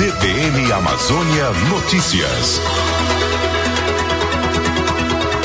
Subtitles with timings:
[0.00, 2.58] CBN Amazônia Notícias.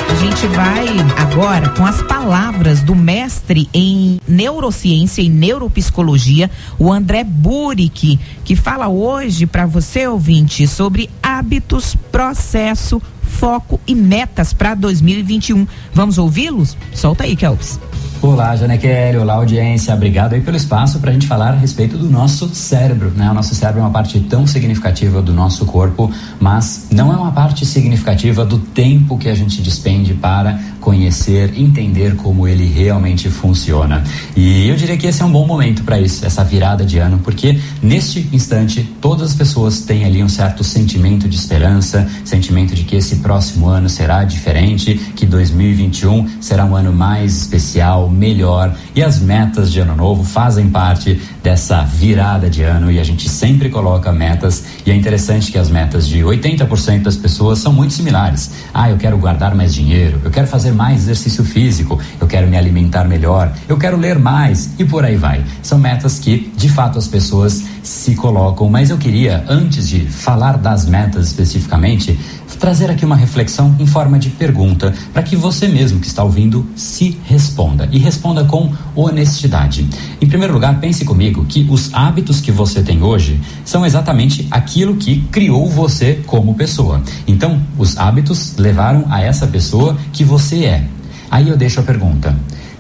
[0.09, 0.87] A gente vai
[1.17, 6.49] agora com as palavras do mestre em neurociência e neuropsicologia,
[6.79, 14.53] o André Burick, que fala hoje para você ouvinte sobre hábitos, processo, foco e metas
[14.53, 15.67] para 2021.
[15.93, 16.77] Vamos ouvi-los?
[16.93, 17.77] Solta aí, Kelps.
[18.25, 19.93] Olá, Janequele, olá, audiência.
[19.93, 23.29] Obrigado aí pelo espaço para a gente falar a respeito do nosso cérebro, né?
[23.29, 27.31] O nosso cérebro é uma parte tão significativa do nosso corpo, mas não é uma
[27.31, 34.03] parte significativa do tempo que a gente despende para conhecer, entender como ele realmente funciona.
[34.35, 37.20] E eu diria que esse é um bom momento para isso, essa virada de ano,
[37.23, 42.84] porque neste instante todas as pessoas têm ali um certo sentimento de esperança, sentimento de
[42.84, 49.02] que esse próximo ano será diferente, que 2021 será um ano mais especial, melhor e
[49.02, 53.70] as metas de ano novo fazem parte dessa virada de ano e a gente sempre
[53.70, 58.50] coloca metas e é interessante que as metas de 80% das pessoas são muito similares.
[58.73, 62.58] Ah, eu quero guardar mais dinheiro, eu quero fazer mais exercício físico, eu quero me
[62.58, 65.45] alimentar melhor, eu quero ler mais e por aí vai.
[65.61, 70.58] São metas que de fato as pessoas se colocam, mas eu queria antes de falar
[70.58, 72.17] das metas especificamente,
[72.59, 76.66] trazer aqui uma reflexão em forma de pergunta para que você mesmo que está ouvindo
[76.75, 79.88] se responda e responda com honestidade.
[80.19, 84.95] Em primeiro lugar, pense comigo que os hábitos que você tem hoje são exatamente aquilo
[84.95, 87.03] que criou você como pessoa.
[87.28, 90.88] Então, os hábitos levaram a essa pessoa que você é.
[91.30, 92.36] Aí eu deixo a pergunta: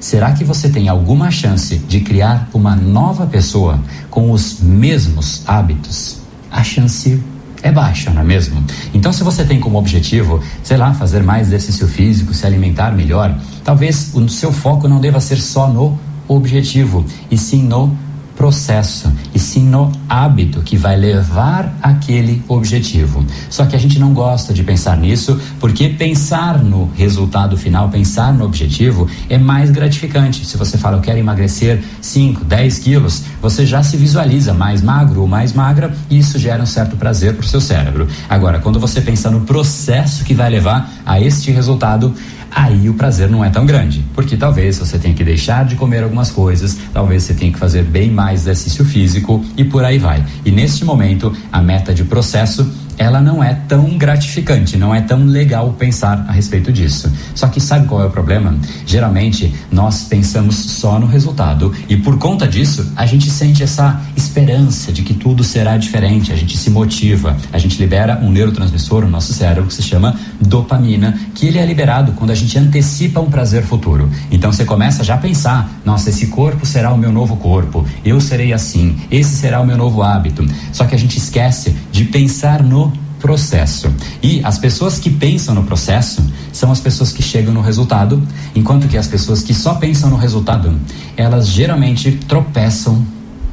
[0.05, 3.79] será que você tem alguma chance de criar uma nova pessoa
[4.11, 6.17] com os mesmos hábitos?
[6.51, 7.19] A chance
[7.63, 8.63] é baixa, não é mesmo?
[8.93, 13.35] Então, se você tem como objetivo, sei lá, fazer mais exercício físico, se alimentar melhor,
[13.63, 17.97] talvez o seu foco não deva ser só no objetivo, e sim no
[18.35, 23.25] processo, e sim no hábito que vai levar aquele objetivo.
[23.49, 28.33] Só que a gente não gosta de pensar nisso, porque pensar no resultado final, pensar
[28.33, 30.45] no objetivo é mais gratificante.
[30.45, 35.21] Se você fala, eu quero emagrecer 5, 10 quilos, você já se visualiza mais magro
[35.21, 38.07] ou mais magra, e isso gera um certo prazer para o seu cérebro.
[38.29, 42.13] Agora, quando você pensa no processo que vai levar a este resultado,
[42.55, 46.03] aí o prazer não é tão grande, porque talvez você tenha que deixar de comer
[46.03, 50.25] algumas coisas, talvez você tenha que fazer bem mais exercício físico e por aí vai.
[50.45, 52.65] E neste momento, a meta de processo
[52.97, 57.11] ela não é tão gratificante, não é tão legal pensar a respeito disso.
[57.33, 58.55] Só que sabe qual é o problema?
[58.85, 64.91] Geralmente nós pensamos só no resultado e por conta disso a gente sente essa esperança
[64.91, 69.09] de que tudo será diferente, a gente se motiva, a gente libera um neurotransmissor no
[69.09, 73.29] nosso cérebro que se chama dopamina, que ele é liberado quando a gente antecipa um
[73.29, 74.09] prazer futuro.
[74.31, 78.19] Então você começa já a pensar: nossa, esse corpo será o meu novo corpo, eu
[78.21, 80.45] serei assim, esse será o meu novo hábito.
[80.71, 82.84] Só que a gente esquece de pensar no
[83.25, 83.91] processo.
[84.21, 88.21] E as pessoas que pensam no processo são as pessoas que chegam no resultado,
[88.53, 90.79] enquanto que as pessoas que só pensam no resultado,
[91.17, 93.03] elas geralmente tropeçam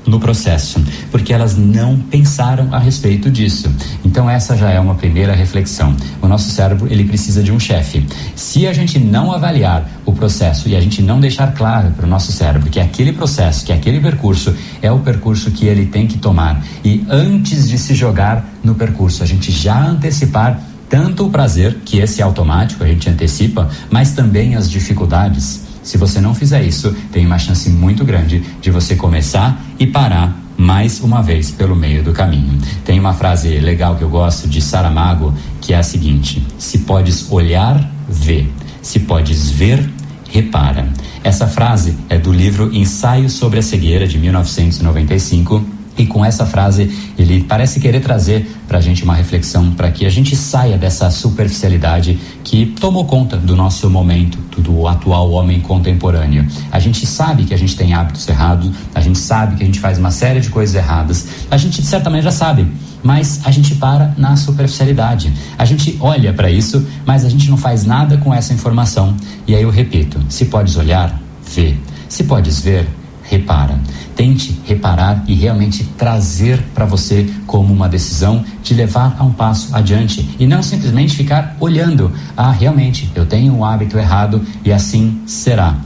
[0.06, 3.72] no processo, porque elas não pensaram a respeito disso.
[4.04, 5.94] Então essa já é uma primeira reflexão.
[6.20, 8.06] O nosso cérebro, ele precisa de um chefe.
[8.34, 12.08] Se a gente não avaliar o processo e a gente não deixar claro para o
[12.08, 16.18] nosso cérebro que aquele processo, que aquele percurso é o percurso que ele tem que
[16.18, 21.78] tomar e antes de se jogar no percurso, a gente já antecipar tanto o prazer,
[21.86, 26.62] que esse é automático, a gente antecipa, mas também as dificuldades se você não fizer
[26.62, 31.74] isso, tem uma chance muito grande de você começar e parar mais uma vez pelo
[31.74, 32.58] meio do caminho.
[32.84, 37.30] Tem uma frase legal que eu gosto de Saramago, que é a seguinte: se podes
[37.30, 38.46] olhar, vê.
[38.80, 39.88] Se podes ver,
[40.30, 40.88] repara.
[41.24, 46.90] Essa frase é do livro Ensaio sobre a Cegueira de 1995 e com essa frase,
[47.18, 51.10] ele parece querer trazer para a gente uma reflexão para que a gente saia dessa
[51.10, 56.46] superficialidade que tomou conta do nosso momento, do atual homem contemporâneo.
[56.70, 59.80] A gente sabe que a gente tem hábitos errados, a gente sabe que a gente
[59.80, 62.66] faz uma série de coisas erradas, a gente de certa maneira sabe,
[63.02, 65.32] mas a gente para na superficialidade.
[65.58, 69.16] A gente olha para isso, mas a gente não faz nada com essa informação.
[69.46, 71.20] E aí eu repito: se podes olhar,
[71.54, 71.76] vê.
[72.08, 72.86] Se podes ver,
[73.32, 73.80] repara.
[74.14, 79.74] Tente reparar e realmente trazer para você como uma decisão de levar a um passo
[79.74, 82.12] adiante e não simplesmente ficar olhando.
[82.36, 85.76] Ah, realmente, eu tenho um hábito errado e assim será.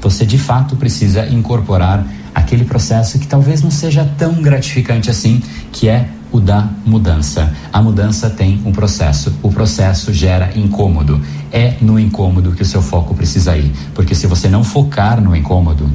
[0.00, 2.04] Você de fato precisa incorporar
[2.34, 5.40] aquele processo que talvez não seja tão gratificante assim,
[5.72, 7.52] que é o da mudança.
[7.72, 9.32] A mudança tem um processo.
[9.42, 11.20] O processo gera incômodo.
[11.52, 13.72] É no incômodo que o seu foco precisa ir.
[13.94, 15.88] Porque se você não focar no incômodo,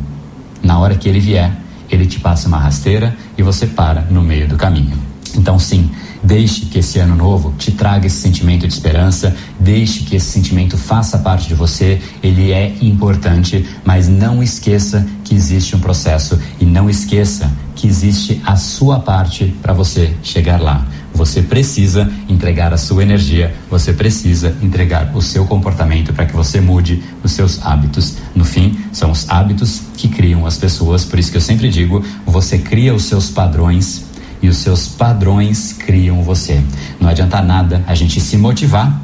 [0.63, 1.52] na hora que ele vier,
[1.90, 4.98] ele te passa uma rasteira e você para no meio do caminho.
[5.36, 5.90] Então, sim,
[6.24, 10.78] deixe que esse ano novo te traga esse sentimento de esperança, deixe que esse sentimento
[10.78, 16.66] faça parte de você, ele é importante, mas não esqueça que existe um processo e
[16.66, 20.86] não esqueça que existe a sua parte para você chegar lá.
[21.21, 26.59] Você precisa entregar a sua energia, você precisa entregar o seu comportamento para que você
[26.59, 28.15] mude os seus hábitos.
[28.33, 32.03] No fim, são os hábitos que criam as pessoas, por isso que eu sempre digo:
[32.25, 34.03] você cria os seus padrões
[34.41, 36.59] e os seus padrões criam você.
[37.00, 39.00] Não adianta nada a gente se motivar,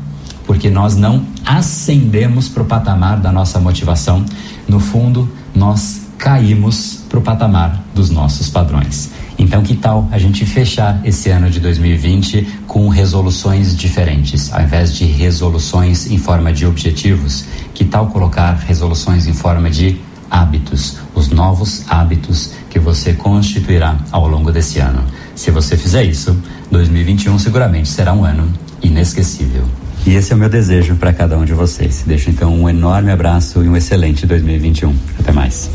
[0.48, 4.26] porque nós não ascendemos para o patamar da nossa motivação.
[4.68, 9.12] No fundo, nós caímos para o patamar dos nossos padrões.
[9.40, 14.52] Então, que tal a gente fechar esse ano de 2020 com resoluções diferentes?
[14.52, 20.02] Ao invés de resoluções em forma de objetivos, que tal colocar resoluções em forma de
[20.30, 25.04] hábitos, os novos hábitos que você constituirá ao longo desse ano?
[25.36, 26.36] Se você fizer isso,
[26.72, 29.64] 2021 seguramente será um ano inesquecível.
[30.06, 32.04] E esse é o meu desejo para cada um de vocês.
[32.08, 34.96] Deixo então um enorme abraço e um excelente 2021.
[35.20, 35.70] Até mais.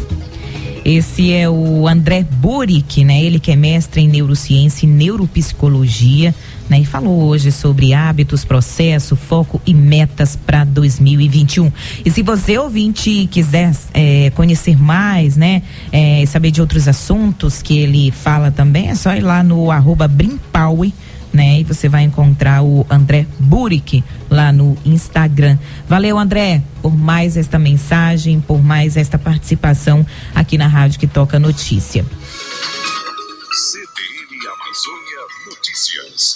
[0.84, 3.22] Esse é o André Burick, né?
[3.22, 6.34] Ele que é mestre em neurociência e neuropsicologia,
[6.68, 6.80] né?
[6.80, 11.70] E falou hoje sobre hábitos, processo, foco e metas para 2021.
[12.04, 15.62] E se você ouvinte quiser é, conhecer mais, né?
[15.92, 20.08] É, saber de outros assuntos que ele fala também, é só ir lá no arroba
[21.32, 21.60] né?
[21.60, 25.58] E você vai encontrar o André Burick lá no Instagram.
[25.88, 31.38] Valeu, André, por mais esta mensagem, por mais esta participação aqui na Rádio que toca
[31.38, 32.04] notícia.
[33.52, 36.31] CBN Amazônia Notícias.